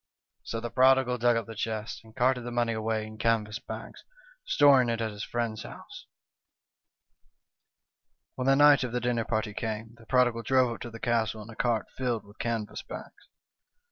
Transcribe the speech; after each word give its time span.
"So 0.51 0.59
the 0.59 0.71
prodigal 0.71 1.19
dug 1.19 1.37
up 1.37 1.45
the 1.45 1.53
chests, 1.53 2.03
and 2.03 2.15
carted 2.15 2.43
the 2.43 2.49
money 2.49 2.73
away 2.73 3.05
in 3.05 3.19
canvas 3.19 3.59
bags, 3.59 4.03
storing 4.47 4.89
it 4.89 4.99
at 4.99 5.11
his 5.11 5.23
friend's 5.23 5.61
house. 5.61 6.07
"When 8.33 8.47
the 8.47 8.55
night 8.55 8.83
of 8.83 8.93
the 8.93 8.99
dinner 8.99 9.25
party 9.25 9.53
came, 9.53 9.93
the 9.99 10.07
prodigal 10.07 10.41
drove 10.41 10.73
up 10.73 10.81
to 10.81 10.89
the 10.89 10.99
castle 10.99 11.43
in 11.43 11.51
a 11.51 11.55
cart 11.55 11.85
filled 11.97 12.23
with 12.25 12.39
canvas 12.39 12.81
bags. 12.81 13.27